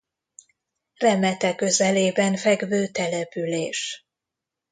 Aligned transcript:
Remete 0.95 1.55
közelében 1.55 2.35
fekvő 2.35 2.87
település. 2.87 4.05